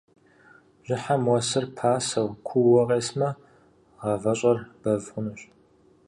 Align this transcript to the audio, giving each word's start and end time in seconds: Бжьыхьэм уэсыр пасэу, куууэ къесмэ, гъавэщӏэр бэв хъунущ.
Бжьыхьэм 0.79 1.23
уэсыр 1.31 1.65
пасэу, 1.75 2.27
куууэ 2.47 2.81
къесмэ, 2.89 3.29
гъавэщӏэр 3.99 4.57
бэв 4.81 5.03
хъунущ. 5.11 5.41